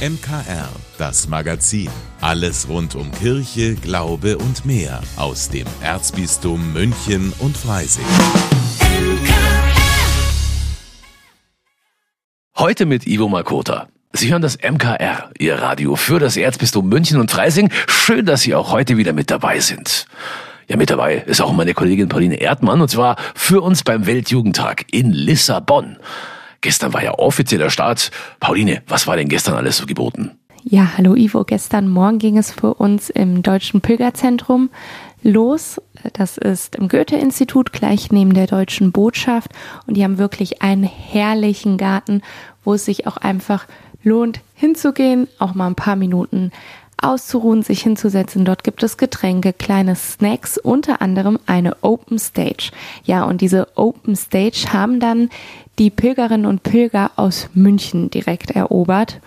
MKR, 0.00 0.70
das 0.96 1.28
Magazin. 1.28 1.90
Alles 2.22 2.66
rund 2.70 2.94
um 2.94 3.12
Kirche, 3.12 3.74
Glaube 3.74 4.38
und 4.38 4.64
mehr 4.64 5.02
aus 5.16 5.50
dem 5.50 5.66
Erzbistum 5.82 6.72
München 6.72 7.34
und 7.38 7.54
Freising. 7.54 8.06
Heute 12.56 12.86
mit 12.86 13.06
Ivo 13.06 13.28
Makota. 13.28 13.88
Sie 14.14 14.32
hören 14.32 14.40
das 14.40 14.56
MKR, 14.56 15.32
Ihr 15.38 15.56
Radio 15.56 15.96
für 15.96 16.18
das 16.18 16.38
Erzbistum 16.38 16.88
München 16.88 17.20
und 17.20 17.30
Freising. 17.30 17.70
Schön, 17.86 18.24
dass 18.24 18.40
Sie 18.40 18.54
auch 18.54 18.72
heute 18.72 18.96
wieder 18.96 19.12
mit 19.12 19.30
dabei 19.30 19.60
sind. 19.60 20.06
Ja, 20.66 20.78
mit 20.78 20.88
dabei 20.88 21.16
ist 21.16 21.42
auch 21.42 21.52
meine 21.52 21.74
Kollegin 21.74 22.08
Pauline 22.08 22.36
Erdmann 22.36 22.80
und 22.80 22.88
zwar 22.88 23.16
für 23.34 23.60
uns 23.60 23.84
beim 23.84 24.06
Weltjugendtag 24.06 24.86
in 24.92 25.10
Lissabon. 25.10 25.98
Gestern 26.60 26.92
war 26.92 27.02
ja 27.02 27.12
offizieller 27.18 27.70
Start. 27.70 28.10
Pauline, 28.38 28.82
was 28.86 29.06
war 29.06 29.16
denn 29.16 29.28
gestern 29.28 29.54
alles 29.54 29.78
so 29.78 29.86
geboten? 29.86 30.32
Ja, 30.62 30.92
hallo 30.98 31.14
Ivo. 31.14 31.44
Gestern 31.44 31.88
Morgen 31.88 32.18
ging 32.18 32.36
es 32.36 32.52
für 32.52 32.74
uns 32.74 33.08
im 33.08 33.42
Deutschen 33.42 33.80
Pilgerzentrum 33.80 34.68
los. 35.22 35.80
Das 36.12 36.36
ist 36.36 36.76
im 36.76 36.88
Goethe-Institut 36.88 37.72
gleich 37.72 38.12
neben 38.12 38.34
der 38.34 38.46
Deutschen 38.46 38.92
Botschaft. 38.92 39.50
Und 39.86 39.96
die 39.96 40.04
haben 40.04 40.18
wirklich 40.18 40.60
einen 40.60 40.84
herrlichen 40.84 41.78
Garten, 41.78 42.20
wo 42.62 42.74
es 42.74 42.84
sich 42.84 43.06
auch 43.06 43.16
einfach 43.16 43.66
lohnt, 44.02 44.40
hinzugehen, 44.54 45.28
auch 45.38 45.54
mal 45.54 45.66
ein 45.66 45.76
paar 45.76 45.96
Minuten 45.96 46.52
auszuruhen, 47.02 47.62
sich 47.62 47.82
hinzusetzen. 47.82 48.44
Dort 48.44 48.64
gibt 48.64 48.82
es 48.82 48.98
Getränke, 48.98 49.54
kleine 49.54 49.96
Snacks, 49.96 50.58
unter 50.58 51.00
anderem 51.00 51.38
eine 51.46 51.76
Open 51.80 52.18
Stage. 52.18 52.70
Ja, 53.04 53.24
und 53.24 53.40
diese 53.40 53.68
Open 53.76 54.16
Stage 54.16 54.66
haben 54.72 55.00
dann 55.00 55.30
die 55.80 55.88
Pilgerinnen 55.88 56.44
und 56.44 56.62
Pilger 56.62 57.10
aus 57.16 57.48
München 57.54 58.10
direkt 58.10 58.50
erobert. 58.50 59.18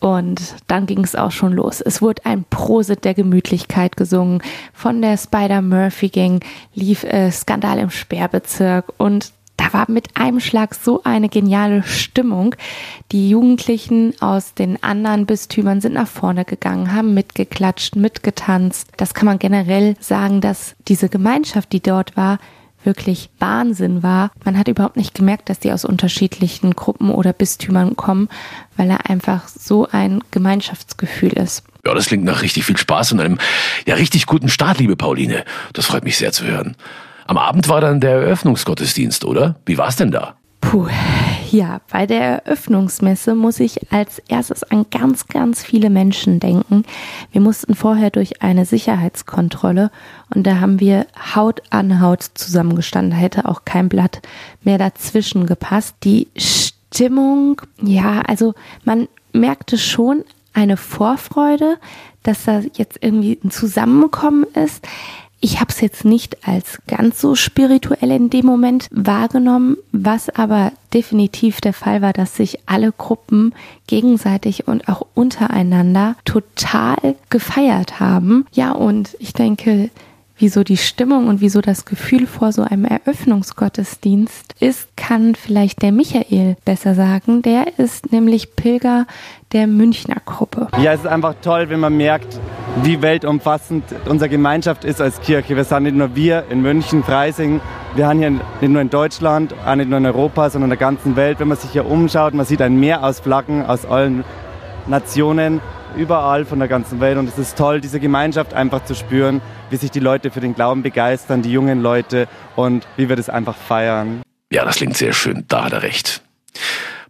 Und 0.00 0.56
dann 0.66 0.86
ging 0.86 1.04
es 1.04 1.14
auch 1.14 1.30
schon 1.30 1.52
los. 1.52 1.80
Es 1.80 2.02
wurde 2.02 2.26
ein 2.26 2.44
Prosit 2.50 3.04
der 3.04 3.14
Gemütlichkeit 3.14 3.96
gesungen. 3.96 4.42
Von 4.72 5.00
der 5.02 5.16
Spider 5.16 5.62
Murphy 5.62 6.08
Gang 6.08 6.44
lief 6.74 7.04
äh, 7.04 7.30
Skandal 7.30 7.78
im 7.78 7.90
Sperrbezirk 7.90 8.92
und 8.98 9.32
da 9.56 9.72
war 9.72 9.90
mit 9.90 10.16
einem 10.16 10.40
Schlag 10.40 10.74
so 10.74 11.02
eine 11.04 11.28
geniale 11.28 11.82
Stimmung. 11.82 12.54
Die 13.10 13.30
Jugendlichen 13.30 14.14
aus 14.20 14.54
den 14.54 14.82
anderen 14.82 15.26
Bistümern 15.26 15.80
sind 15.80 15.94
nach 15.94 16.06
vorne 16.08 16.44
gegangen, 16.44 16.92
haben 16.92 17.14
mitgeklatscht, 17.14 17.96
mitgetanzt. 17.96 18.88
Das 18.96 19.14
kann 19.14 19.26
man 19.26 19.40
generell 19.40 19.96
sagen, 20.00 20.40
dass 20.40 20.74
diese 20.86 21.08
Gemeinschaft, 21.08 21.72
die 21.72 21.80
dort 21.80 22.16
war, 22.16 22.38
wirklich 22.84 23.30
Wahnsinn 23.38 24.02
war. 24.02 24.30
Man 24.44 24.58
hat 24.58 24.68
überhaupt 24.68 24.96
nicht 24.96 25.14
gemerkt, 25.14 25.48
dass 25.48 25.58
die 25.58 25.72
aus 25.72 25.84
unterschiedlichen 25.84 26.74
Gruppen 26.74 27.10
oder 27.10 27.32
Bistümern 27.32 27.96
kommen, 27.96 28.28
weil 28.76 28.90
er 28.90 29.10
einfach 29.10 29.48
so 29.48 29.88
ein 29.90 30.22
Gemeinschaftsgefühl 30.30 31.32
ist. 31.32 31.64
Ja, 31.84 31.94
das 31.94 32.06
klingt 32.06 32.24
nach 32.24 32.42
richtig 32.42 32.64
viel 32.64 32.76
Spaß 32.76 33.12
und 33.12 33.20
einem 33.20 33.38
ja 33.86 33.94
richtig 33.94 34.26
guten 34.26 34.48
Start, 34.48 34.78
liebe 34.78 34.96
Pauline. 34.96 35.44
Das 35.72 35.86
freut 35.86 36.04
mich 36.04 36.16
sehr 36.16 36.32
zu 36.32 36.44
hören. 36.44 36.76
Am 37.26 37.36
Abend 37.36 37.68
war 37.68 37.80
dann 37.82 38.00
der 38.00 38.12
Eröffnungsgottesdienst, 38.12 39.24
oder? 39.24 39.56
Wie 39.66 39.76
war's 39.76 39.96
denn 39.96 40.10
da? 40.10 40.37
Puh, 40.60 40.88
ja, 41.50 41.80
bei 41.90 42.06
der 42.06 42.44
Eröffnungsmesse 42.44 43.34
muss 43.34 43.60
ich 43.60 43.92
als 43.92 44.18
erstes 44.28 44.64
an 44.64 44.86
ganz, 44.90 45.28
ganz 45.28 45.62
viele 45.62 45.88
Menschen 45.88 46.40
denken. 46.40 46.84
Wir 47.32 47.40
mussten 47.40 47.74
vorher 47.74 48.10
durch 48.10 48.42
eine 48.42 48.66
Sicherheitskontrolle 48.66 49.90
und 50.34 50.46
da 50.46 50.60
haben 50.60 50.80
wir 50.80 51.06
Haut 51.34 51.62
an 51.70 52.00
Haut 52.00 52.22
zusammengestanden. 52.34 53.12
Da 53.12 53.16
hätte 53.16 53.46
auch 53.46 53.64
kein 53.64 53.88
Blatt 53.88 54.20
mehr 54.62 54.78
dazwischen 54.78 55.46
gepasst. 55.46 55.94
Die 56.04 56.28
Stimmung, 56.36 57.62
ja, 57.80 58.20
also 58.26 58.54
man 58.84 59.08
merkte 59.32 59.78
schon 59.78 60.24
eine 60.52 60.76
Vorfreude, 60.76 61.78
dass 62.24 62.44
da 62.44 62.62
jetzt 62.74 62.98
irgendwie 63.00 63.38
ein 63.42 63.50
Zusammenkommen 63.50 64.44
ist. 64.54 64.86
Ich 65.40 65.60
habe 65.60 65.70
es 65.70 65.80
jetzt 65.80 66.04
nicht 66.04 66.48
als 66.48 66.80
ganz 66.88 67.20
so 67.20 67.36
spirituell 67.36 68.10
in 68.10 68.28
dem 68.28 68.44
Moment 68.44 68.88
wahrgenommen, 68.90 69.76
was 69.92 70.30
aber 70.30 70.72
definitiv 70.92 71.60
der 71.60 71.72
Fall 71.72 72.02
war, 72.02 72.12
dass 72.12 72.34
sich 72.34 72.58
alle 72.66 72.90
Gruppen 72.90 73.54
gegenseitig 73.86 74.66
und 74.66 74.88
auch 74.88 75.06
untereinander 75.14 76.16
total 76.24 77.14
gefeiert 77.30 78.00
haben. 78.00 78.46
Ja, 78.52 78.72
und 78.72 79.16
ich 79.20 79.32
denke, 79.32 79.90
wieso 80.38 80.64
die 80.64 80.76
Stimmung 80.76 81.28
und 81.28 81.40
wieso 81.40 81.60
das 81.60 81.84
Gefühl 81.84 82.26
vor 82.26 82.52
so 82.52 82.62
einem 82.62 82.84
Eröffnungsgottesdienst 82.84 84.54
ist, 84.60 84.88
kann 84.96 85.34
vielleicht 85.34 85.82
der 85.82 85.92
Michael 85.92 86.56
besser 86.64 86.94
sagen. 86.94 87.42
Der 87.42 87.78
ist 87.78 88.12
nämlich 88.12 88.56
Pilger 88.56 89.06
der 89.52 89.66
Münchner 89.66 90.16
Gruppe. 90.24 90.68
Ja, 90.82 90.92
es 90.92 91.00
ist 91.00 91.06
einfach 91.06 91.34
toll, 91.42 91.70
wenn 91.70 91.80
man 91.80 91.96
merkt, 91.96 92.38
wie 92.82 93.02
weltumfassend 93.02 93.84
unsere 94.06 94.28
Gemeinschaft 94.28 94.84
ist 94.84 95.00
als 95.00 95.20
Kirche. 95.20 95.56
Wir 95.56 95.64
sind 95.64 95.84
nicht 95.84 95.96
nur 95.96 96.14
wir 96.14 96.44
in 96.50 96.62
München, 96.62 97.02
Freising, 97.02 97.60
wir 97.94 98.06
haben 98.06 98.18
hier 98.18 98.30
nicht 98.30 98.42
nur 98.62 98.82
in 98.82 98.90
Deutschland, 98.90 99.54
auch 99.64 99.74
nicht 99.74 99.88
nur 99.88 99.98
in 99.98 100.06
Europa, 100.06 100.50
sondern 100.50 100.70
in 100.70 100.78
der 100.78 100.78
ganzen 100.78 101.16
Welt. 101.16 101.40
Wenn 101.40 101.48
man 101.48 101.56
sich 101.56 101.70
hier 101.70 101.86
umschaut, 101.86 102.34
man 102.34 102.46
sieht 102.46 102.62
ein 102.62 102.78
Meer 102.78 103.02
aus 103.02 103.20
Flaggen 103.20 103.64
aus 103.64 103.86
allen 103.86 104.24
Nationen 104.86 105.60
überall 105.98 106.44
von 106.44 106.58
der 106.58 106.68
ganzen 106.68 107.00
Welt. 107.00 107.18
Und 107.18 107.28
es 107.28 107.38
ist 107.38 107.58
toll, 107.58 107.80
diese 107.80 108.00
Gemeinschaft 108.00 108.54
einfach 108.54 108.84
zu 108.84 108.94
spüren, 108.94 109.42
wie 109.70 109.76
sich 109.76 109.90
die 109.90 110.00
Leute 110.00 110.30
für 110.30 110.40
den 110.40 110.54
Glauben 110.54 110.82
begeistern, 110.82 111.42
die 111.42 111.50
jungen 111.50 111.82
Leute 111.82 112.28
und 112.56 112.86
wie 112.96 113.08
wir 113.08 113.16
das 113.16 113.28
einfach 113.28 113.56
feiern. 113.56 114.22
Ja, 114.50 114.64
das 114.64 114.76
klingt 114.76 114.96
sehr 114.96 115.12
schön. 115.12 115.44
Da 115.48 115.64
hat 115.64 115.72
er 115.72 115.82
recht. 115.82 116.22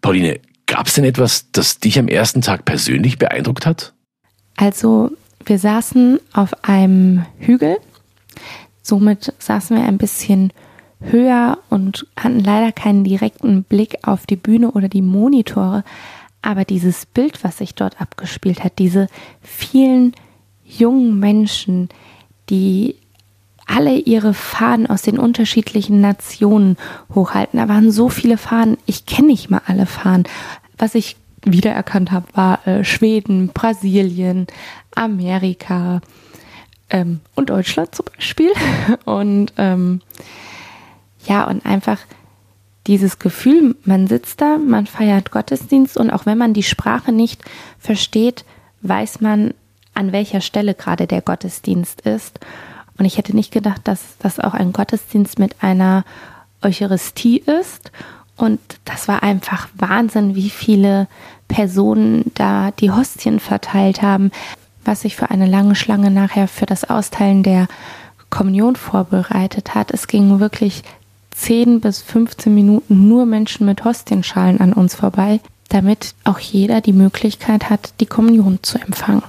Pauline, 0.00 0.40
gab 0.66 0.86
es 0.86 0.94
denn 0.94 1.04
etwas, 1.04 1.50
das 1.52 1.78
dich 1.78 1.98
am 1.98 2.08
ersten 2.08 2.40
Tag 2.40 2.64
persönlich 2.64 3.18
beeindruckt 3.18 3.66
hat? 3.66 3.92
Also, 4.56 5.10
wir 5.44 5.58
saßen 5.58 6.18
auf 6.32 6.64
einem 6.64 7.26
Hügel. 7.38 7.76
Somit 8.82 9.34
saßen 9.38 9.76
wir 9.76 9.84
ein 9.84 9.98
bisschen 9.98 10.52
höher 11.00 11.58
und 11.68 12.06
hatten 12.16 12.40
leider 12.40 12.72
keinen 12.72 13.04
direkten 13.04 13.62
Blick 13.62 13.98
auf 14.02 14.26
die 14.26 14.36
Bühne 14.36 14.72
oder 14.72 14.88
die 14.88 15.02
Monitore. 15.02 15.84
Aber 16.42 16.64
dieses 16.64 17.06
Bild, 17.06 17.42
was 17.44 17.58
sich 17.58 17.74
dort 17.74 18.00
abgespielt 18.00 18.62
hat, 18.64 18.78
diese 18.78 19.08
vielen 19.42 20.14
jungen 20.64 21.18
Menschen, 21.18 21.88
die 22.48 22.96
alle 23.66 23.98
ihre 23.98 24.32
Fahnen 24.32 24.86
aus 24.86 25.02
den 25.02 25.18
unterschiedlichen 25.18 26.00
Nationen 26.00 26.76
hochhalten. 27.14 27.58
Da 27.58 27.68
waren 27.68 27.92
so 27.92 28.08
viele 28.08 28.38
Fahnen. 28.38 28.78
Ich 28.86 29.04
kenne 29.04 29.28
nicht 29.28 29.50
mal 29.50 29.60
alle 29.66 29.86
Fahnen. 29.86 30.24
Was 30.78 30.94
ich 30.94 31.16
wiedererkannt 31.44 32.10
habe, 32.10 32.26
war 32.34 32.66
äh, 32.66 32.82
Schweden, 32.82 33.48
Brasilien, 33.48 34.46
Amerika 34.94 36.00
ähm, 36.88 37.20
und 37.34 37.50
Deutschland 37.50 37.94
zum 37.94 38.06
Beispiel. 38.16 38.52
Und 39.04 39.52
ähm, 39.58 40.00
ja, 41.26 41.44
und 41.44 41.66
einfach 41.66 41.98
dieses 42.88 43.18
Gefühl, 43.18 43.76
man 43.84 44.08
sitzt 44.08 44.40
da, 44.40 44.58
man 44.58 44.86
feiert 44.86 45.30
Gottesdienst 45.30 45.96
und 45.96 46.10
auch 46.10 46.26
wenn 46.26 46.38
man 46.38 46.54
die 46.54 46.62
Sprache 46.62 47.12
nicht 47.12 47.44
versteht, 47.78 48.44
weiß 48.80 49.20
man, 49.20 49.54
an 49.94 50.12
welcher 50.12 50.40
Stelle 50.40 50.74
gerade 50.74 51.06
der 51.06 51.20
Gottesdienst 51.20 52.00
ist. 52.00 52.40
Und 52.98 53.04
ich 53.04 53.18
hätte 53.18 53.36
nicht 53.36 53.52
gedacht, 53.52 53.82
dass 53.84 54.00
das 54.18 54.40
auch 54.40 54.54
ein 54.54 54.72
Gottesdienst 54.72 55.38
mit 55.38 55.56
einer 55.62 56.04
Eucharistie 56.62 57.38
ist. 57.38 57.92
Und 58.36 58.60
das 58.84 59.06
war 59.06 59.22
einfach 59.22 59.68
Wahnsinn, 59.74 60.34
wie 60.34 60.50
viele 60.50 61.08
Personen 61.46 62.30
da 62.34 62.70
die 62.70 62.90
Hostien 62.90 63.40
verteilt 63.40 64.02
haben, 64.02 64.30
was 64.84 65.02
sich 65.02 65.16
für 65.16 65.30
eine 65.30 65.46
lange 65.46 65.74
Schlange 65.74 66.10
nachher 66.10 66.48
für 66.48 66.66
das 66.66 66.88
Austeilen 66.88 67.42
der 67.42 67.68
Kommunion 68.30 68.76
vorbereitet 68.76 69.74
hat. 69.74 69.90
Es 69.90 70.06
ging 70.06 70.40
wirklich 70.40 70.82
10 71.38 71.80
bis 71.80 72.02
15 72.02 72.52
Minuten 72.52 73.08
nur 73.08 73.24
Menschen 73.24 73.64
mit 73.64 73.84
Hostienschalen 73.84 74.60
an 74.60 74.72
uns 74.72 74.96
vorbei, 74.96 75.40
damit 75.68 76.14
auch 76.24 76.38
jeder 76.38 76.80
die 76.80 76.92
Möglichkeit 76.92 77.70
hat, 77.70 77.94
die 78.00 78.06
Kommunion 78.06 78.58
zu 78.62 78.78
empfangen. 78.78 79.22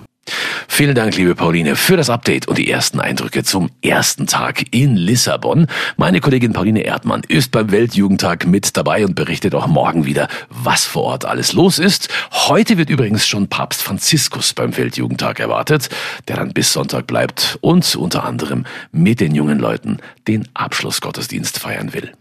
Vielen 0.68 0.96
Dank, 0.96 1.16
liebe 1.16 1.36
Pauline, 1.36 1.76
für 1.76 1.98
das 1.98 2.10
Update 2.10 2.48
und 2.48 2.58
die 2.58 2.70
ersten 2.70 3.00
Eindrücke 3.00 3.44
zum 3.44 3.70
ersten 3.82 4.28
Tag 4.28 4.64
in 4.72 4.96
Lissabon. 4.96 5.68
Meine 5.98 6.22
Kollegin 6.22 6.54
Pauline 6.54 6.82
Erdmann 6.82 7.22
ist 7.28 7.52
beim 7.52 7.72
Weltjugendtag 7.72 8.46
mit 8.46 8.78
dabei 8.78 9.06
und 9.06 9.16
berichtet 9.16 9.56
auch 9.56 9.68
morgen 9.68 10.06
wieder, 10.06 10.28
was 10.50 10.86
vor 10.86 11.04
Ort 11.04 11.26
alles 11.26 11.54
los 11.54 11.80
ist. 11.80 12.10
Heute 12.32 12.78
wird 12.78 12.90
übrigens 12.90 13.28
schon 13.28 13.48
Papst 13.48 13.82
Franziskus 13.82 14.54
beim 14.54 14.76
Weltjugendtag 14.76 15.40
erwartet, 15.40 15.90
der 16.28 16.38
dann 16.38 16.54
bis 16.54 16.74
Sonntag 16.74 17.08
bleibt 17.08 17.58
und 17.62 17.96
unter 17.96 18.24
anderem 18.24 18.66
mit 18.92 19.20
den 19.20 19.36
jungen 19.36 19.60
Leuten 19.60 19.98
den 20.28 20.48
Abschlussgottesdienst 20.54 21.60
feiern 21.60 21.94
will. 21.94 22.14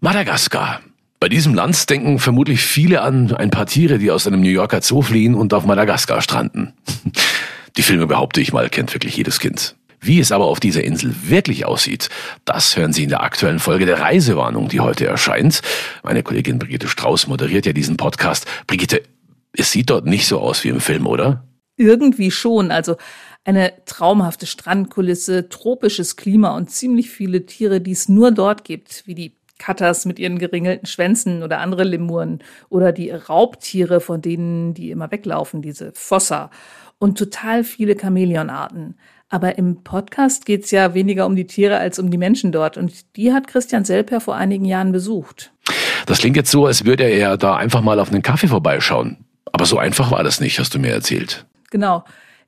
Madagaskar. 0.00 0.80
Bei 1.18 1.30
diesem 1.30 1.54
Land 1.54 1.88
denken 1.88 2.18
vermutlich 2.18 2.60
viele 2.60 3.00
an 3.00 3.34
ein 3.34 3.50
paar 3.50 3.66
Tiere, 3.66 3.98
die 3.98 4.10
aus 4.10 4.26
einem 4.26 4.42
New 4.42 4.50
Yorker 4.50 4.82
Zoo 4.82 5.00
fliehen 5.00 5.34
und 5.34 5.54
auf 5.54 5.64
Madagaskar 5.64 6.20
stranden. 6.20 6.74
Die 7.76 7.82
Filme, 7.82 8.06
behaupte 8.06 8.40
ich 8.40 8.52
mal, 8.52 8.70
kennt 8.70 8.94
wirklich 8.94 9.16
jedes 9.16 9.38
Kind. 9.38 9.76
Wie 10.00 10.20
es 10.20 10.32
aber 10.32 10.46
auf 10.46 10.60
dieser 10.60 10.84
Insel 10.84 11.14
wirklich 11.24 11.66
aussieht, 11.66 12.08
das 12.44 12.76
hören 12.76 12.92
Sie 12.92 13.02
in 13.02 13.08
der 13.08 13.22
aktuellen 13.22 13.58
Folge 13.58 13.86
der 13.86 14.00
Reisewarnung, 14.00 14.68
die 14.68 14.80
heute 14.80 15.06
erscheint. 15.06 15.62
Meine 16.02 16.22
Kollegin 16.22 16.58
Brigitte 16.58 16.88
Strauß 16.88 17.26
moderiert 17.26 17.66
ja 17.66 17.72
diesen 17.72 17.96
Podcast. 17.96 18.46
Brigitte, 18.66 19.02
es 19.52 19.72
sieht 19.72 19.90
dort 19.90 20.06
nicht 20.06 20.26
so 20.26 20.38
aus 20.38 20.64
wie 20.64 20.68
im 20.68 20.80
Film, 20.80 21.06
oder? 21.06 21.44
Irgendwie 21.76 22.30
schon. 22.30 22.70
Also 22.70 22.96
eine 23.44 23.72
traumhafte 23.84 24.46
Strandkulisse, 24.46 25.48
tropisches 25.48 26.16
Klima 26.16 26.56
und 26.56 26.70
ziemlich 26.70 27.10
viele 27.10 27.46
Tiere, 27.46 27.80
die 27.80 27.92
es 27.92 28.08
nur 28.08 28.32
dort 28.32 28.64
gibt, 28.64 29.06
wie 29.06 29.14
die 29.14 29.35
Katters 29.58 30.04
mit 30.04 30.18
ihren 30.18 30.38
geringelten 30.38 30.86
Schwänzen 30.86 31.42
oder 31.42 31.58
andere 31.58 31.84
Lemuren 31.84 32.40
oder 32.68 32.92
die 32.92 33.10
Raubtiere, 33.10 34.00
von 34.00 34.20
denen 34.20 34.74
die 34.74 34.90
immer 34.90 35.10
weglaufen, 35.10 35.62
diese 35.62 35.92
Fossa 35.94 36.50
und 36.98 37.18
total 37.18 37.64
viele 37.64 37.96
Chamäleonarten. 37.96 38.98
Aber 39.28 39.58
im 39.58 39.82
Podcast 39.82 40.46
geht's 40.46 40.70
ja 40.70 40.94
weniger 40.94 41.26
um 41.26 41.34
die 41.34 41.46
Tiere 41.46 41.78
als 41.78 41.98
um 41.98 42.10
die 42.10 42.18
Menschen 42.18 42.52
dort. 42.52 42.76
Und 42.76 43.16
die 43.16 43.32
hat 43.32 43.48
Christian 43.48 43.84
Selper 43.84 44.20
vor 44.20 44.36
einigen 44.36 44.64
Jahren 44.64 44.92
besucht. 44.92 45.52
Das 46.06 46.18
klingt 46.18 46.36
jetzt 46.36 46.50
so, 46.50 46.66
als 46.66 46.84
würde 46.84 47.04
er 47.04 47.36
da 47.36 47.56
einfach 47.56 47.80
mal 47.80 47.98
auf 47.98 48.12
einen 48.12 48.22
Kaffee 48.22 48.46
vorbeischauen. 48.46 49.24
Aber 49.50 49.66
so 49.66 49.78
einfach 49.78 50.12
war 50.12 50.22
das 50.22 50.40
nicht, 50.40 50.58
hast 50.58 50.74
du 50.74 50.78
mir 50.78 50.92
erzählt. 50.92 51.44
Genau. 51.70 52.04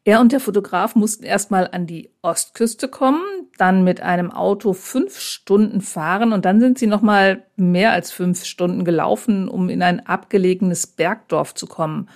Er 0.09 0.23
und 0.23 0.33
der 0.33 0.41
Fotograf 0.41 0.95
mussten 0.95 1.25
erstmal 1.25 1.69
an 1.71 1.87
die 1.87 2.11
Ostküste 2.23 2.89
kommen, 2.89 3.21
dann 3.59 3.85
mit 3.85 4.01
einem 4.01 4.31
Auto 4.31 4.73
fünf 4.73 5.21
Stunden 5.21 5.83
fahren 5.83 6.33
und 6.33 6.47
dann 6.47 6.61
sind 6.61 6.79
sie 6.79 6.87
nochmal 6.87 7.45
mehr 7.57 7.93
als 7.93 8.11
fünf 8.11 8.47
Stunden 8.47 8.87
gelaufen, 8.87 9.51
um 9.51 9.69
in 9.69 9.83
ein 9.83 10.07
abgelegenes 10.07 10.87
Bergdorf 10.87 11.53
zu 11.53 11.67
kommen. 11.67 12.09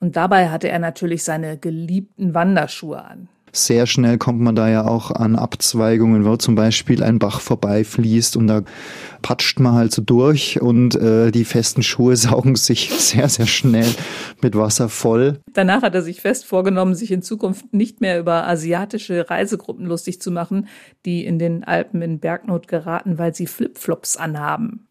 Und 0.00 0.16
dabei 0.16 0.50
hatte 0.50 0.68
er 0.68 0.80
natürlich 0.80 1.24
seine 1.24 1.56
geliebten 1.56 2.34
Wanderschuhe 2.34 3.02
an. 3.02 3.30
Sehr 3.52 3.86
schnell 3.86 4.18
kommt 4.18 4.40
man 4.40 4.54
da 4.54 4.68
ja 4.68 4.86
auch 4.86 5.10
an 5.10 5.36
Abzweigungen, 5.36 6.24
wo 6.24 6.36
zum 6.36 6.54
Beispiel 6.54 7.02
ein 7.02 7.18
Bach 7.18 7.40
vorbeifließt 7.40 8.36
und 8.36 8.46
da 8.46 8.62
patscht 9.22 9.60
man 9.60 9.74
halt 9.74 9.92
so 9.92 10.02
durch 10.02 10.60
und 10.60 10.94
äh, 10.94 11.30
die 11.30 11.44
festen 11.44 11.82
Schuhe 11.82 12.16
saugen 12.16 12.56
sich 12.56 12.90
sehr, 12.90 13.28
sehr 13.28 13.46
schnell 13.46 13.92
mit 14.40 14.56
Wasser 14.56 14.88
voll. 14.88 15.40
Danach 15.52 15.82
hat 15.82 15.94
er 15.94 16.02
sich 16.02 16.20
fest 16.20 16.46
vorgenommen, 16.46 16.94
sich 16.94 17.10
in 17.10 17.22
Zukunft 17.22 17.72
nicht 17.72 18.00
mehr 18.00 18.18
über 18.18 18.46
asiatische 18.46 19.28
Reisegruppen 19.28 19.86
lustig 19.86 20.20
zu 20.20 20.30
machen, 20.30 20.68
die 21.04 21.24
in 21.24 21.38
den 21.38 21.64
Alpen 21.64 22.02
in 22.02 22.20
Bergnot 22.20 22.68
geraten, 22.68 23.18
weil 23.18 23.34
sie 23.34 23.46
Flipflops 23.46 24.16
anhaben. 24.16 24.86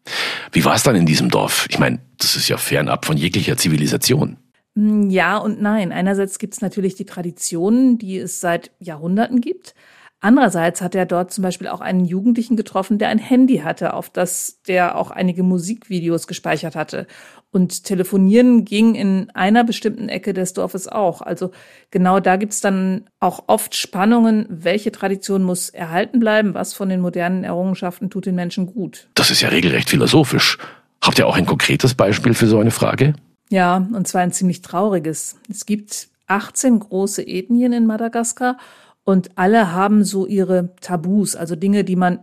Wie 0.52 0.64
war 0.64 0.74
es 0.74 0.82
dann 0.82 0.96
in 0.96 1.06
diesem 1.06 1.30
Dorf? 1.30 1.66
Ich 1.70 1.78
meine, 1.78 2.00
das 2.18 2.36
ist 2.36 2.48
ja 2.48 2.56
fernab 2.56 3.04
von 3.06 3.16
jeglicher 3.16 3.56
Zivilisation. 3.56 4.36
Hm, 4.76 5.10
ja 5.10 5.38
und 5.38 5.60
nein. 5.60 5.92
Einerseits 5.92 6.38
gibt 6.38 6.54
es 6.54 6.60
natürlich 6.60 6.94
die 6.94 7.06
Traditionen, 7.06 7.98
die 7.98 8.18
es 8.18 8.40
seit 8.40 8.70
Jahrhunderten 8.78 9.40
gibt. 9.40 9.74
Andererseits 10.22 10.82
hat 10.82 10.94
er 10.94 11.06
dort 11.06 11.32
zum 11.32 11.42
Beispiel 11.42 11.68
auch 11.68 11.80
einen 11.80 12.04
Jugendlichen 12.04 12.54
getroffen, 12.54 12.98
der 12.98 13.08
ein 13.08 13.18
Handy 13.18 13.58
hatte, 13.58 13.94
auf 13.94 14.10
das 14.10 14.60
der 14.68 14.98
auch 14.98 15.10
einige 15.10 15.42
Musikvideos 15.42 16.26
gespeichert 16.26 16.76
hatte. 16.76 17.06
Und 17.52 17.84
telefonieren 17.84 18.66
ging 18.66 18.94
in 18.94 19.30
einer 19.30 19.64
bestimmten 19.64 20.10
Ecke 20.10 20.34
des 20.34 20.52
Dorfes 20.52 20.88
auch. 20.88 21.22
Also 21.22 21.52
genau 21.90 22.20
da 22.20 22.36
gibt's 22.36 22.60
dann 22.60 23.08
auch 23.18 23.44
oft 23.46 23.74
Spannungen, 23.74 24.46
welche 24.50 24.92
Tradition 24.92 25.42
muss 25.42 25.70
erhalten 25.70 26.20
bleiben, 26.20 26.52
was 26.52 26.74
von 26.74 26.90
den 26.90 27.00
modernen 27.00 27.42
Errungenschaften 27.42 28.10
tut 28.10 28.26
den 28.26 28.34
Menschen 28.34 28.66
gut. 28.66 29.08
Das 29.14 29.30
ist 29.30 29.40
ja 29.40 29.48
regelrecht 29.48 29.88
philosophisch. 29.88 30.58
Habt 31.02 31.18
ihr 31.18 31.26
auch 31.26 31.36
ein 31.36 31.46
konkretes 31.46 31.94
Beispiel 31.94 32.34
für 32.34 32.46
so 32.46 32.60
eine 32.60 32.70
Frage? 32.70 33.14
Ja, 33.50 33.76
und 33.92 34.06
zwar 34.06 34.22
ein 34.22 34.32
ziemlich 34.32 34.62
trauriges. 34.62 35.36
Es 35.50 35.66
gibt 35.66 36.08
18 36.28 36.78
große 36.78 37.26
Ethnien 37.26 37.72
in 37.72 37.86
Madagaskar 37.86 38.58
und 39.02 39.36
alle 39.36 39.72
haben 39.72 40.04
so 40.04 40.26
ihre 40.26 40.76
Tabus, 40.80 41.34
also 41.34 41.56
Dinge, 41.56 41.82
die 41.82 41.96
man 41.96 42.20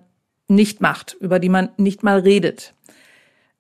nicht 0.48 0.80
macht, 0.80 1.18
über 1.20 1.40
die 1.40 1.50
man 1.50 1.70
nicht 1.76 2.02
mal 2.02 2.20
redet. 2.20 2.74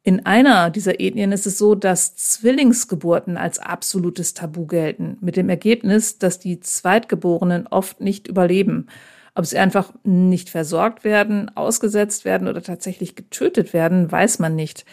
In 0.03 0.25
einer 0.25 0.69
dieser 0.69 1.01
Ethnien 1.01 1.33
ist 1.33 1.45
es 1.45 1.57
so, 1.57 1.75
dass 1.75 2.15
Zwillingsgeburten 2.15 3.35
als 3.35 3.59
absolutes 3.59 4.33
Tabu 4.33 4.65
gelten, 4.65 5.17
mit 5.19 5.35
dem 5.35 5.49
Ergebnis, 5.49 6.17
dass 6.17 6.39
die 6.39 6.61
Zweitgeborenen 6.61 7.67
oft 7.67 7.99
nicht 7.99 8.29
überleben. 8.29 8.87
Ob 9.35 9.45
sie 9.45 9.57
einfach 9.57 9.91
nicht 10.05 10.49
versorgt 10.49 11.03
werden, 11.03 11.51
ausgesetzt 11.57 12.23
werden 12.23 12.47
oder 12.47 12.63
tatsächlich 12.63 13.15
getötet 13.15 13.73
werden, 13.73 14.09
weiß 14.09 14.39
man 14.39 14.55
nicht. 14.55 14.85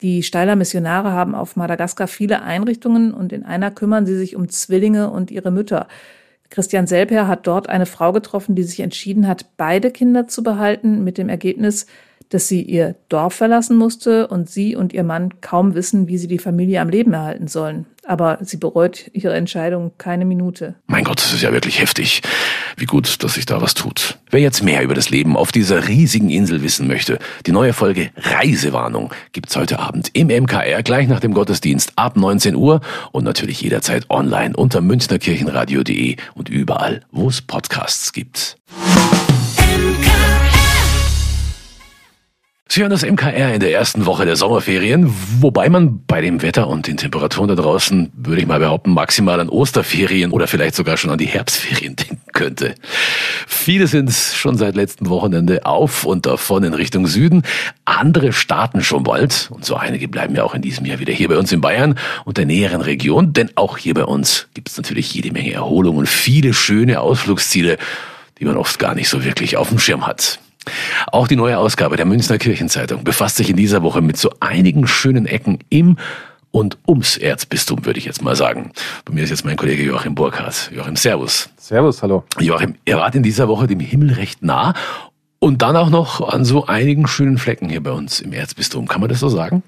Die 0.00 0.22
Steiler 0.22 0.54
Missionare 0.54 1.10
haben 1.10 1.34
auf 1.34 1.56
Madagaskar 1.56 2.06
viele 2.06 2.42
Einrichtungen 2.42 3.12
und 3.12 3.32
in 3.32 3.44
einer 3.44 3.70
kümmern 3.70 4.06
sie 4.06 4.16
sich 4.16 4.36
um 4.36 4.48
Zwillinge 4.48 5.10
und 5.10 5.30
ihre 5.30 5.50
Mütter. 5.50 5.88
Christian 6.50 6.86
Selper 6.86 7.26
hat 7.26 7.46
dort 7.46 7.68
eine 7.68 7.84
Frau 7.84 8.12
getroffen, 8.12 8.54
die 8.54 8.62
sich 8.62 8.80
entschieden 8.80 9.26
hat, 9.26 9.56
beide 9.56 9.90
Kinder 9.90 10.28
zu 10.28 10.42
behalten, 10.42 11.04
mit 11.04 11.18
dem 11.18 11.28
Ergebnis, 11.28 11.86
dass 12.30 12.48
sie 12.48 12.62
ihr 12.62 12.94
Dorf 13.08 13.34
verlassen 13.34 13.76
musste 13.76 14.28
und 14.28 14.50
sie 14.50 14.76
und 14.76 14.92
ihr 14.92 15.04
Mann 15.04 15.40
kaum 15.40 15.74
wissen, 15.74 16.08
wie 16.08 16.18
sie 16.18 16.28
die 16.28 16.38
Familie 16.38 16.80
am 16.80 16.88
Leben 16.88 17.12
erhalten 17.12 17.48
sollen. 17.48 17.86
Aber 18.04 18.38
sie 18.40 18.56
bereut 18.56 19.10
ihre 19.12 19.34
Entscheidung 19.34 19.92
keine 19.98 20.24
Minute. 20.24 20.74
Mein 20.86 21.04
Gott, 21.04 21.18
das 21.18 21.34
ist 21.34 21.42
ja 21.42 21.52
wirklich 21.52 21.78
heftig. 21.78 22.22
Wie 22.76 22.86
gut, 22.86 23.22
dass 23.22 23.34
sich 23.34 23.44
da 23.44 23.60
was 23.60 23.74
tut. 23.74 24.18
Wer 24.30 24.40
jetzt 24.40 24.62
mehr 24.62 24.82
über 24.82 24.94
das 24.94 25.10
Leben 25.10 25.36
auf 25.36 25.52
dieser 25.52 25.88
riesigen 25.88 26.30
Insel 26.30 26.62
wissen 26.62 26.86
möchte, 26.86 27.18
die 27.44 27.52
neue 27.52 27.74
Folge 27.74 28.10
Reisewarnung 28.16 29.12
gibt's 29.32 29.56
heute 29.56 29.78
Abend 29.78 30.10
im 30.14 30.28
MKR 30.28 30.82
gleich 30.82 31.06
nach 31.08 31.20
dem 31.20 31.34
Gottesdienst 31.34 31.92
ab 31.96 32.16
19 32.16 32.54
Uhr 32.54 32.80
und 33.12 33.24
natürlich 33.24 33.60
jederzeit 33.60 34.08
online 34.08 34.56
unter 34.56 34.80
münchnerkirchenradio.de 34.80 36.16
und 36.34 36.48
überall, 36.48 37.02
wo 37.10 37.28
es 37.28 37.42
Podcasts 37.42 38.12
gibt. 38.12 38.56
Sie 42.70 42.82
hören 42.82 42.90
das 42.90 43.02
MKR 43.02 43.54
in 43.54 43.60
der 43.60 43.72
ersten 43.72 44.04
Woche 44.04 44.26
der 44.26 44.36
Sommerferien, 44.36 45.10
wobei 45.40 45.70
man 45.70 46.04
bei 46.04 46.20
dem 46.20 46.42
Wetter 46.42 46.68
und 46.68 46.86
den 46.86 46.98
Temperaturen 46.98 47.48
da 47.48 47.54
draußen, 47.54 48.12
würde 48.14 48.42
ich 48.42 48.46
mal 48.46 48.58
behaupten, 48.58 48.92
maximal 48.92 49.40
an 49.40 49.48
Osterferien 49.48 50.32
oder 50.32 50.46
vielleicht 50.46 50.74
sogar 50.74 50.98
schon 50.98 51.10
an 51.10 51.16
die 51.16 51.24
Herbstferien 51.24 51.96
denken 51.96 52.20
könnte. 52.34 52.74
Viele 53.46 53.86
sind 53.86 54.12
schon 54.12 54.58
seit 54.58 54.76
letztem 54.76 55.08
Wochenende 55.08 55.64
auf 55.64 56.04
und 56.04 56.26
davon 56.26 56.62
in 56.62 56.74
Richtung 56.74 57.06
Süden. 57.06 57.42
Andere 57.86 58.34
starten 58.34 58.82
schon 58.82 59.02
bald 59.02 59.48
und 59.50 59.64
so 59.64 59.74
einige 59.74 60.06
bleiben 60.06 60.34
ja 60.34 60.44
auch 60.44 60.54
in 60.54 60.60
diesem 60.60 60.84
Jahr 60.84 60.98
wieder 60.98 61.14
hier 61.14 61.28
bei 61.28 61.38
uns 61.38 61.50
in 61.50 61.62
Bayern 61.62 61.98
und 62.26 62.36
der 62.36 62.44
näheren 62.44 62.82
Region, 62.82 63.32
denn 63.32 63.50
auch 63.54 63.78
hier 63.78 63.94
bei 63.94 64.04
uns 64.04 64.46
gibt 64.52 64.68
es 64.68 64.76
natürlich 64.76 65.14
jede 65.14 65.32
Menge 65.32 65.54
Erholung 65.54 65.96
und 65.96 66.06
viele 66.06 66.52
schöne 66.52 67.00
Ausflugsziele, 67.00 67.78
die 68.38 68.44
man 68.44 68.58
oft 68.58 68.78
gar 68.78 68.94
nicht 68.94 69.08
so 69.08 69.24
wirklich 69.24 69.56
auf 69.56 69.70
dem 69.70 69.78
Schirm 69.78 70.06
hat. 70.06 70.38
Auch 71.12 71.28
die 71.28 71.36
neue 71.36 71.58
Ausgabe 71.58 71.96
der 71.96 72.06
Münchner 72.06 72.38
Kirchenzeitung 72.38 73.04
befasst 73.04 73.36
sich 73.36 73.50
in 73.50 73.56
dieser 73.56 73.82
Woche 73.82 74.00
mit 74.00 74.16
so 74.16 74.30
einigen 74.40 74.86
schönen 74.86 75.26
Ecken 75.26 75.58
im 75.68 75.96
und 76.50 76.78
ums 76.86 77.16
Erzbistum, 77.16 77.84
würde 77.84 77.98
ich 77.98 78.04
jetzt 78.04 78.22
mal 78.22 78.36
sagen. 78.36 78.72
Bei 79.04 79.12
mir 79.12 79.24
ist 79.24 79.30
jetzt 79.30 79.44
mein 79.44 79.56
Kollege 79.56 79.82
Joachim 79.82 80.14
Burkhardt. 80.14 80.70
Joachim, 80.74 80.96
Servus. 80.96 81.50
Servus, 81.56 82.02
hallo. 82.02 82.24
Joachim, 82.38 82.74
ihr 82.84 82.96
wart 82.96 83.14
in 83.14 83.22
dieser 83.22 83.48
Woche 83.48 83.66
dem 83.66 83.80
Himmel 83.80 84.14
recht 84.14 84.42
nah 84.42 84.74
und 85.38 85.62
dann 85.62 85.76
auch 85.76 85.90
noch 85.90 86.26
an 86.26 86.44
so 86.44 86.66
einigen 86.66 87.06
schönen 87.06 87.38
Flecken 87.38 87.68
hier 87.68 87.82
bei 87.82 87.92
uns 87.92 88.20
im 88.20 88.32
Erzbistum. 88.32 88.88
Kann 88.88 89.00
man 89.00 89.10
das 89.10 89.20
so 89.20 89.28
sagen? 89.28 89.62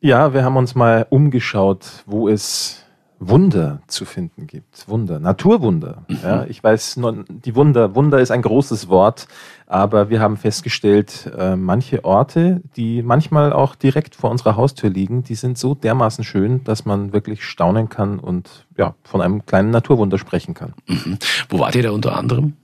Ja, 0.00 0.34
wir 0.34 0.44
haben 0.44 0.56
uns 0.56 0.74
mal 0.74 1.06
umgeschaut, 1.08 1.86
wo 2.04 2.28
es 2.28 2.85
Wunder 3.18 3.80
zu 3.86 4.04
finden 4.04 4.46
gibt. 4.46 4.88
Wunder, 4.88 5.18
Naturwunder. 5.18 6.04
Mhm. 6.08 6.18
Ja, 6.22 6.44
ich 6.44 6.62
weiß, 6.62 7.00
die 7.28 7.54
Wunder, 7.54 7.94
Wunder 7.94 8.20
ist 8.20 8.30
ein 8.30 8.42
großes 8.42 8.88
Wort, 8.88 9.26
aber 9.66 10.10
wir 10.10 10.20
haben 10.20 10.36
festgestellt, 10.36 11.30
äh, 11.36 11.56
manche 11.56 12.04
Orte, 12.04 12.60
die 12.76 13.02
manchmal 13.02 13.52
auch 13.52 13.74
direkt 13.74 14.14
vor 14.14 14.30
unserer 14.30 14.56
Haustür 14.56 14.90
liegen, 14.90 15.22
die 15.22 15.34
sind 15.34 15.56
so 15.56 15.74
dermaßen 15.74 16.24
schön, 16.24 16.62
dass 16.64 16.84
man 16.84 17.12
wirklich 17.12 17.44
staunen 17.44 17.88
kann 17.88 18.18
und 18.18 18.66
ja, 18.76 18.94
von 19.02 19.20
einem 19.22 19.46
kleinen 19.46 19.70
Naturwunder 19.70 20.18
sprechen 20.18 20.54
kann. 20.54 20.74
Mhm. 20.86 21.18
Wo 21.48 21.58
wart 21.58 21.74
ihr 21.74 21.84
da 21.84 21.90
unter 21.90 22.16
anderem? 22.16 22.54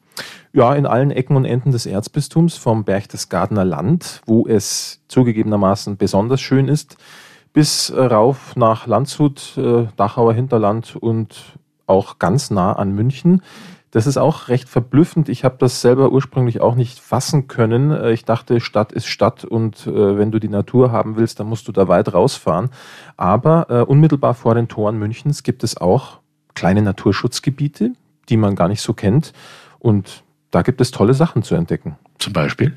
Ja, 0.52 0.74
in 0.74 0.84
allen 0.84 1.10
Ecken 1.10 1.36
und 1.36 1.46
Enden 1.46 1.72
des 1.72 1.86
Erzbistums, 1.86 2.56
vom 2.56 2.84
Berchtesgadener 2.84 3.64
Land, 3.64 4.20
wo 4.26 4.46
es 4.46 5.00
zugegebenermaßen 5.08 5.96
besonders 5.96 6.42
schön 6.42 6.68
ist 6.68 6.98
bis 7.52 7.90
äh, 7.90 8.00
rauf 8.00 8.56
nach 8.56 8.86
Landshut, 8.86 9.56
äh, 9.56 9.86
Dachauer 9.96 10.34
Hinterland 10.34 10.96
und 10.96 11.58
auch 11.86 12.18
ganz 12.18 12.50
nah 12.50 12.72
an 12.72 12.92
München. 12.92 13.42
Das 13.90 14.06
ist 14.06 14.16
auch 14.16 14.48
recht 14.48 14.70
verblüffend. 14.70 15.28
Ich 15.28 15.44
habe 15.44 15.56
das 15.58 15.82
selber 15.82 16.12
ursprünglich 16.12 16.62
auch 16.62 16.74
nicht 16.74 16.98
fassen 16.98 17.46
können. 17.46 17.90
Äh, 17.90 18.12
ich 18.12 18.24
dachte, 18.24 18.60
Stadt 18.60 18.90
ist 18.90 19.06
Stadt 19.06 19.44
und 19.44 19.86
äh, 19.86 20.18
wenn 20.18 20.30
du 20.30 20.38
die 20.38 20.48
Natur 20.48 20.90
haben 20.90 21.16
willst, 21.16 21.40
dann 21.40 21.46
musst 21.46 21.68
du 21.68 21.72
da 21.72 21.88
weit 21.88 22.14
rausfahren. 22.14 22.70
Aber 23.18 23.66
äh, 23.68 23.82
unmittelbar 23.82 24.34
vor 24.34 24.54
den 24.54 24.68
Toren 24.68 24.98
Münchens 24.98 25.42
gibt 25.42 25.62
es 25.62 25.76
auch 25.76 26.20
kleine 26.54 26.80
Naturschutzgebiete, 26.80 27.92
die 28.30 28.36
man 28.38 28.56
gar 28.56 28.68
nicht 28.68 28.80
so 28.80 28.94
kennt. 28.94 29.34
Und 29.78 30.24
da 30.50 30.62
gibt 30.62 30.80
es 30.80 30.90
tolle 30.90 31.12
Sachen 31.12 31.42
zu 31.42 31.54
entdecken. 31.54 31.96
Zum 32.18 32.32
Beispiel? 32.32 32.76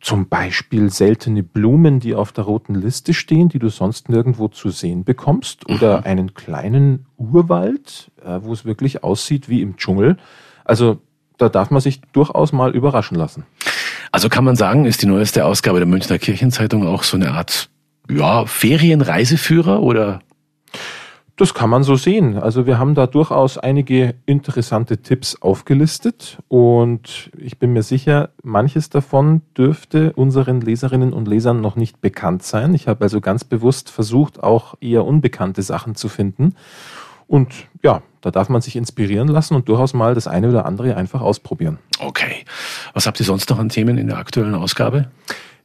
Zum 0.00 0.28
Beispiel 0.28 0.90
seltene 0.90 1.42
Blumen, 1.42 1.98
die 1.98 2.14
auf 2.14 2.32
der 2.32 2.44
roten 2.44 2.74
Liste 2.74 3.14
stehen, 3.14 3.48
die 3.48 3.58
du 3.58 3.68
sonst 3.68 4.08
nirgendwo 4.08 4.48
zu 4.48 4.70
sehen 4.70 5.04
bekommst. 5.04 5.68
Oder 5.68 5.98
mhm. 5.98 6.04
einen 6.04 6.34
kleinen 6.34 7.06
Urwald, 7.16 8.10
äh, 8.24 8.38
wo 8.42 8.52
es 8.52 8.64
wirklich 8.64 9.02
aussieht 9.02 9.48
wie 9.48 9.60
im 9.60 9.76
Dschungel. 9.76 10.16
Also 10.64 10.98
da 11.36 11.48
darf 11.48 11.70
man 11.70 11.80
sich 11.80 12.00
durchaus 12.12 12.52
mal 12.52 12.74
überraschen 12.74 13.16
lassen. 13.16 13.44
Also 14.12 14.28
kann 14.28 14.44
man 14.44 14.56
sagen, 14.56 14.84
ist 14.84 15.02
die 15.02 15.06
neueste 15.06 15.44
Ausgabe 15.44 15.78
der 15.78 15.86
Münchner 15.86 16.18
Kirchenzeitung 16.18 16.86
auch 16.86 17.02
so 17.02 17.16
eine 17.16 17.32
Art 17.32 17.68
ja, 18.10 18.46
Ferienreiseführer 18.46 19.82
oder 19.82 20.20
das 21.38 21.54
kann 21.54 21.70
man 21.70 21.84
so 21.84 21.94
sehen. 21.94 22.36
Also 22.36 22.66
wir 22.66 22.78
haben 22.80 22.96
da 22.96 23.06
durchaus 23.06 23.58
einige 23.58 24.16
interessante 24.26 24.98
Tipps 24.98 25.40
aufgelistet 25.40 26.38
und 26.48 27.30
ich 27.38 27.58
bin 27.58 27.72
mir 27.72 27.84
sicher, 27.84 28.30
manches 28.42 28.90
davon 28.90 29.42
dürfte 29.56 30.12
unseren 30.14 30.60
Leserinnen 30.60 31.12
und 31.12 31.28
Lesern 31.28 31.60
noch 31.60 31.76
nicht 31.76 32.00
bekannt 32.00 32.42
sein. 32.42 32.74
Ich 32.74 32.88
habe 32.88 33.04
also 33.04 33.20
ganz 33.20 33.44
bewusst 33.44 33.88
versucht, 33.88 34.42
auch 34.42 34.74
eher 34.80 35.04
unbekannte 35.04 35.62
Sachen 35.62 35.94
zu 35.94 36.08
finden. 36.08 36.56
Und 37.28 37.54
ja, 37.84 38.02
da 38.20 38.32
darf 38.32 38.48
man 38.48 38.60
sich 38.60 38.74
inspirieren 38.74 39.28
lassen 39.28 39.54
und 39.54 39.68
durchaus 39.68 39.94
mal 39.94 40.14
das 40.14 40.26
eine 40.26 40.48
oder 40.48 40.66
andere 40.66 40.96
einfach 40.96 41.20
ausprobieren. 41.20 41.78
Okay. 42.00 42.44
Was 42.94 43.06
habt 43.06 43.20
ihr 43.20 43.26
sonst 43.26 43.48
noch 43.48 43.60
an 43.60 43.68
Themen 43.68 43.96
in 43.96 44.08
der 44.08 44.18
aktuellen 44.18 44.56
Ausgabe? 44.56 45.08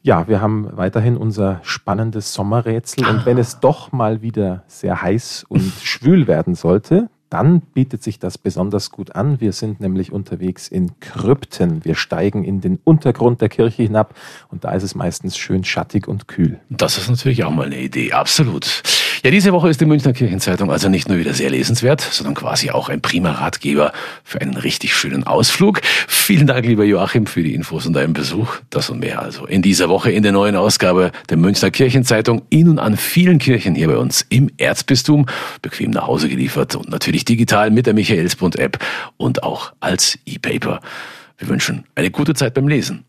Ja, 0.06 0.28
wir 0.28 0.42
haben 0.42 0.68
weiterhin 0.74 1.16
unser 1.16 1.62
spannendes 1.64 2.34
Sommerrätsel. 2.34 3.08
Und 3.08 3.26
wenn 3.26 3.38
es 3.38 3.62
doch 3.62 3.94
mal 3.94 4.22
wieder 4.22 4.64
sehr 4.68 5.02
heiß 5.02 5.46
und 5.48 5.62
schwül 5.82 6.28
werden 6.28 6.56
sollte, 6.56 7.10
dann 7.30 7.62
bietet 7.62 8.04
sich 8.04 8.20
das 8.20 8.38
besonders 8.38 8.92
gut 8.92 9.16
an. 9.16 9.40
Wir 9.40 9.54
sind 9.54 9.80
nämlich 9.80 10.12
unterwegs 10.12 10.68
in 10.68 11.00
Krypten. 11.00 11.86
Wir 11.86 11.96
steigen 11.96 12.44
in 12.44 12.60
den 12.60 12.80
Untergrund 12.84 13.40
der 13.40 13.48
Kirche 13.48 13.84
hinab 13.84 14.14
und 14.52 14.66
da 14.66 14.74
ist 14.74 14.84
es 14.84 14.94
meistens 14.94 15.38
schön 15.38 15.64
schattig 15.64 16.10
und 16.10 16.28
kühl. 16.28 16.60
Das 16.70 16.98
ist 16.98 17.10
natürlich 17.10 17.46
auch 17.46 17.52
mal 17.52 17.68
eine 17.68 17.80
Idee, 17.80 18.12
absolut. 18.12 18.84
Ja, 19.26 19.32
diese 19.32 19.54
Woche 19.54 19.70
ist 19.70 19.80
die 19.80 19.86
Münchner 19.86 20.12
Kirchenzeitung 20.12 20.70
also 20.70 20.90
nicht 20.90 21.08
nur 21.08 21.18
wieder 21.18 21.34
sehr 21.34 21.50
lesenswert, 21.50 22.02
sondern 22.02 22.34
quasi 22.34 22.72
auch 22.72 22.90
ein 22.90 23.00
prima 23.00 23.32
Ratgeber 23.32 23.94
für 24.26 24.42
einen 24.42 24.58
richtig 24.58 24.94
schönen 24.94 25.24
Ausflug. 25.24 25.80
Vielen 26.10 26.46
Dank, 26.46 26.66
lieber 26.66 26.84
Joachim, 26.84 27.26
für 27.26 27.42
die 27.42 27.54
Infos 27.54 27.86
und 27.86 27.94
deinen 27.94 28.12
Besuch. 28.12 28.58
Das 28.70 28.90
und 28.90 29.00
mehr 29.00 29.22
also 29.22 29.46
in 29.46 29.62
dieser 29.62 29.88
Woche 29.88 30.12
in 30.12 30.24
der 30.24 30.34
neuen 30.34 30.58
Ausgabe 30.58 31.14
der 31.30 31.38
Münchner 31.38 31.72
Kirchenzeitung 31.72 32.42
in 32.50 32.68
und 32.68 32.80
an 32.80 32.98
vielen 32.98 33.40
Kirchen 33.40 33.76
hier 33.76 33.88
bei 33.88 33.96
uns 33.96 34.26
im 34.28 34.52
Erzbistum, 34.58 35.26
bequem 35.62 35.92
nach 35.92 36.06
Hause 36.08 36.28
geliefert 36.28 36.76
und 36.76 36.90
natürlich 36.90 37.24
digital 37.24 37.72
mit 37.72 37.86
der 37.86 37.94
Michaelsbund-App 37.94 38.78
und 39.16 39.42
auch 39.42 39.72
als 39.80 40.20
E-Paper. 40.26 40.82
Wir 41.38 41.48
wünschen 41.48 41.86
eine 41.96 42.12
gute 42.12 42.34
Zeit 42.34 42.56
beim 42.56 42.68
Lesen. 42.68 43.06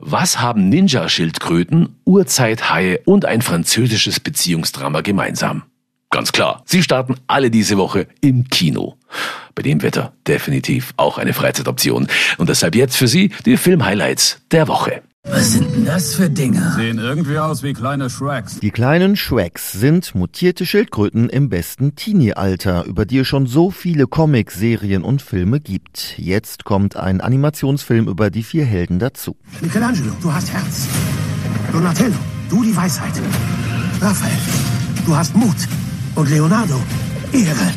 Was 0.00 0.40
haben 0.40 0.68
Ninja-Schildkröten, 0.68 1.96
Urzeithaie 2.04 3.00
und 3.04 3.24
ein 3.24 3.42
französisches 3.42 4.20
Beziehungsdrama 4.20 5.00
gemeinsam? 5.00 5.64
Ganz 6.10 6.30
klar, 6.30 6.62
sie 6.66 6.84
starten 6.84 7.16
alle 7.26 7.50
diese 7.50 7.76
Woche 7.78 8.06
im 8.20 8.44
Kino. 8.48 8.96
Bei 9.56 9.62
dem 9.62 9.82
Wetter 9.82 10.12
definitiv 10.28 10.94
auch 10.96 11.18
eine 11.18 11.34
Freizeitoption. 11.34 12.06
Und 12.38 12.48
deshalb 12.48 12.76
jetzt 12.76 12.96
für 12.96 13.08
Sie 13.08 13.32
die 13.44 13.56
Film-Highlights 13.56 14.40
der 14.52 14.68
Woche. 14.68 15.02
Was 15.24 15.52
sind 15.52 15.72
denn 15.74 15.84
das 15.84 16.14
für 16.14 16.30
Dinger? 16.30 16.74
Sehen 16.76 16.98
irgendwie 16.98 17.38
aus 17.38 17.62
wie 17.62 17.72
kleine 17.72 18.08
Shreks. 18.08 18.60
Die 18.60 18.70
kleinen 18.70 19.16
Shreks 19.16 19.72
sind 19.72 20.14
mutierte 20.14 20.64
Schildkröten 20.64 21.28
im 21.28 21.48
besten 21.48 21.96
Teenie-Alter, 21.96 22.84
über 22.84 23.04
die 23.04 23.18
es 23.18 23.26
schon 23.26 23.46
so 23.46 23.70
viele 23.70 24.06
Comics, 24.06 24.54
Serien 24.54 25.02
und 25.02 25.20
Filme 25.20 25.60
gibt. 25.60 26.18
Jetzt 26.18 26.64
kommt 26.64 26.96
ein 26.96 27.20
Animationsfilm 27.20 28.08
über 28.08 28.30
die 28.30 28.42
vier 28.42 28.64
Helden 28.64 28.98
dazu. 28.98 29.36
Michelangelo, 29.60 30.12
du 30.22 30.32
hast 30.32 30.52
Herz. 30.52 30.86
Donatello, 31.72 32.16
du 32.48 32.62
die 32.62 32.76
Weisheit. 32.76 33.12
Raphael, 34.00 34.38
du 35.04 35.16
hast 35.16 35.36
Mut. 35.36 35.56
Und 36.14 36.30
Leonardo, 36.30 36.80
Ehre. 37.32 37.72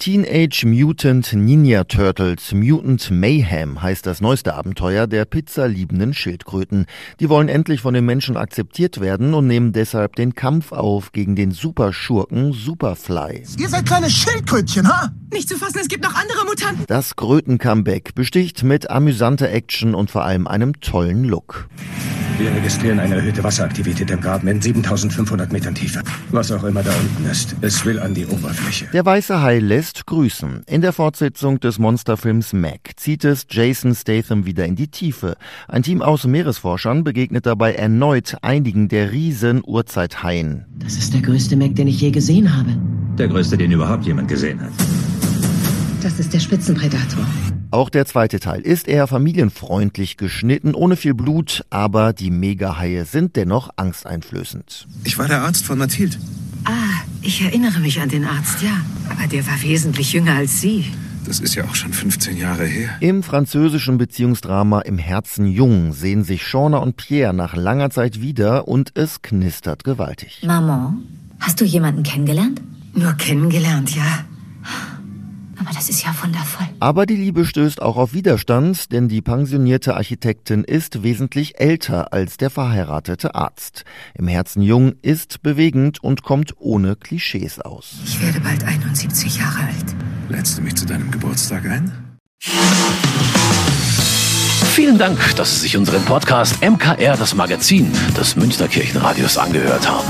Teenage 0.00 0.64
Mutant 0.64 1.30
Ninja 1.34 1.84
Turtles 1.84 2.54
Mutant 2.54 3.10
Mayhem 3.10 3.82
heißt 3.82 4.06
das 4.06 4.22
neueste 4.22 4.54
Abenteuer 4.54 5.06
der 5.06 5.26
pizzaliebenden 5.26 6.14
Schildkröten. 6.14 6.86
Die 7.20 7.28
wollen 7.28 7.50
endlich 7.50 7.82
von 7.82 7.92
den 7.92 8.06
Menschen 8.06 8.38
akzeptiert 8.38 9.02
werden 9.02 9.34
und 9.34 9.46
nehmen 9.46 9.74
deshalb 9.74 10.16
den 10.16 10.34
Kampf 10.34 10.72
auf 10.72 11.12
gegen 11.12 11.36
den 11.36 11.50
Superschurken 11.50 12.54
Superfly. 12.54 13.42
Ihr 13.58 13.68
seid 13.68 13.84
kleine 13.84 14.08
Schildkrötchen, 14.08 14.88
ha? 14.88 15.12
Nicht 15.30 15.50
zu 15.50 15.58
fassen, 15.58 15.80
es 15.82 15.88
gibt 15.88 16.02
noch 16.02 16.14
andere 16.14 16.46
Mutanten. 16.46 16.86
Das 16.86 17.14
Kröten-Comeback 17.16 18.14
besticht 18.14 18.62
mit 18.62 18.88
amüsanter 18.88 19.50
Action 19.50 19.94
und 19.94 20.10
vor 20.10 20.24
allem 20.24 20.46
einem 20.46 20.80
tollen 20.80 21.24
Look. 21.24 21.68
Wir 22.40 22.54
registrieren 22.54 22.98
eine 22.98 23.16
erhöhte 23.16 23.44
Wasseraktivität 23.44 24.10
im 24.10 24.22
Graben 24.22 24.48
in 24.48 24.62
7500 24.62 25.52
Metern 25.52 25.74
Tiefe. 25.74 26.00
Was 26.30 26.50
auch 26.50 26.64
immer 26.64 26.82
da 26.82 26.90
unten 26.90 27.30
ist, 27.30 27.54
es 27.60 27.84
will 27.84 28.00
an 28.00 28.14
die 28.14 28.24
Oberfläche. 28.24 28.86
Der 28.94 29.04
weiße 29.04 29.42
Hai 29.42 29.58
lässt 29.58 30.06
grüßen. 30.06 30.62
In 30.66 30.80
der 30.80 30.94
Fortsetzung 30.94 31.60
des 31.60 31.78
Monsterfilms 31.78 32.54
Mac 32.54 32.92
zieht 32.96 33.26
es 33.26 33.46
Jason 33.50 33.94
Statham 33.94 34.46
wieder 34.46 34.64
in 34.64 34.74
die 34.74 34.88
Tiefe. 34.88 35.36
Ein 35.68 35.82
Team 35.82 36.00
aus 36.00 36.26
Meeresforschern 36.26 37.04
begegnet 37.04 37.44
dabei 37.44 37.74
erneut 37.74 38.38
einigen 38.40 38.88
der 38.88 39.12
riesen 39.12 39.60
Urzeithaien. 39.62 40.64
Das 40.78 40.94
ist 40.94 41.12
der 41.12 41.20
größte 41.20 41.56
Mac, 41.56 41.76
den 41.76 41.88
ich 41.88 42.00
je 42.00 42.10
gesehen 42.10 42.56
habe. 42.56 42.70
Der 43.18 43.28
größte, 43.28 43.58
den 43.58 43.70
überhaupt 43.70 44.06
jemand 44.06 44.28
gesehen 44.28 44.62
hat. 44.62 44.72
Das 46.02 46.18
ist 46.18 46.32
der 46.32 46.40
Spitzenpredator. 46.40 47.26
Auch 47.72 47.88
der 47.88 48.04
zweite 48.04 48.40
Teil 48.40 48.62
ist 48.62 48.88
eher 48.88 49.06
familienfreundlich 49.06 50.16
geschnitten, 50.16 50.74
ohne 50.74 50.96
viel 50.96 51.14
Blut, 51.14 51.64
aber 51.70 52.12
die 52.12 52.32
Megahaie 52.32 53.04
sind 53.04 53.36
dennoch 53.36 53.70
angsteinflößend. 53.76 54.88
Ich 55.04 55.18
war 55.18 55.28
der 55.28 55.42
Arzt 55.42 55.64
von 55.64 55.78
Mathilde. 55.78 56.16
Ah, 56.64 56.72
ich 57.22 57.42
erinnere 57.42 57.78
mich 57.78 58.00
an 58.00 58.08
den 58.08 58.24
Arzt, 58.24 58.60
ja. 58.62 58.80
Aber 59.08 59.28
der 59.28 59.46
war 59.46 59.62
wesentlich 59.62 60.12
jünger 60.12 60.34
als 60.34 60.60
Sie. 60.60 60.86
Das 61.24 61.38
ist 61.38 61.54
ja 61.54 61.64
auch 61.64 61.76
schon 61.76 61.92
15 61.92 62.36
Jahre 62.36 62.64
her. 62.64 62.88
Im 62.98 63.22
französischen 63.22 63.98
Beziehungsdrama 63.98 64.80
Im 64.80 64.98
Herzen 64.98 65.46
jung 65.46 65.92
sehen 65.92 66.24
sich 66.24 66.44
Shauna 66.44 66.78
und 66.78 66.96
Pierre 66.96 67.32
nach 67.32 67.54
langer 67.54 67.90
Zeit 67.90 68.20
wieder 68.20 68.66
und 68.66 68.90
es 68.96 69.22
knistert 69.22 69.84
gewaltig. 69.84 70.42
Maman, 70.44 71.04
hast 71.38 71.60
du 71.60 71.64
jemanden 71.64 72.02
kennengelernt? 72.02 72.60
Nur 72.94 73.12
kennengelernt, 73.12 73.94
ja. 73.94 74.24
Aber 75.80 75.86
das 75.86 75.96
ist 75.96 76.04
ja 76.04 76.14
wundervoll. 76.22 76.66
Aber 76.78 77.06
die 77.06 77.16
Liebe 77.16 77.46
stößt 77.46 77.80
auch 77.80 77.96
auf 77.96 78.12
Widerstand, 78.12 78.92
denn 78.92 79.08
die 79.08 79.22
pensionierte 79.22 79.96
Architektin 79.96 80.62
ist 80.62 81.02
wesentlich 81.02 81.58
älter 81.58 82.12
als 82.12 82.36
der 82.36 82.50
verheiratete 82.50 83.34
Arzt. 83.34 83.84
Im 84.14 84.28
Herzen 84.28 84.60
jung 84.60 84.92
ist 85.00 85.42
bewegend 85.42 86.04
und 86.04 86.22
kommt 86.22 86.54
ohne 86.58 86.96
Klischees 86.96 87.60
aus. 87.60 87.94
Ich 88.04 88.20
werde 88.20 88.40
bald 88.40 88.62
71 88.62 89.38
Jahre 89.38 89.60
alt. 89.60 89.96
Lädst 90.28 90.58
du 90.58 90.62
mich 90.62 90.74
zu 90.74 90.84
deinem 90.84 91.10
Geburtstag 91.10 91.64
ein? 91.64 91.90
Vielen 94.70 94.98
Dank, 94.98 95.18
dass 95.36 95.54
Sie 95.54 95.60
sich 95.60 95.76
unseren 95.76 96.04
Podcast 96.04 96.62
MKR, 96.62 97.16
das 97.16 97.34
Magazin 97.34 97.90
des 98.16 98.36
Münchner 98.36 98.68
Kirchenradios, 98.68 99.36
angehört 99.36 99.88
haben. 99.88 100.08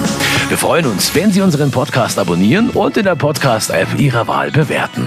Wir 0.48 0.58
freuen 0.58 0.86
uns, 0.86 1.14
wenn 1.14 1.32
Sie 1.32 1.40
unseren 1.40 1.70
Podcast 1.70 2.18
abonnieren 2.18 2.70
und 2.70 2.96
in 2.96 3.04
der 3.04 3.16
Podcast-App 3.16 3.98
Ihrer 3.98 4.28
Wahl 4.28 4.50
bewerten. 4.50 5.06